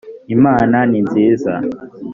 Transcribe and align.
imana 0.35 0.77
ninziza. 0.91 1.53